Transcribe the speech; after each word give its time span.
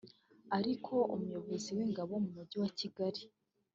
ariko 0.57 0.93
umuyobozi 1.15 1.69
w’Ingabo 1.77 2.13
mu 2.23 2.29
Mujyi 2.35 2.57
wa 2.63 2.69
Kigali 2.79 3.23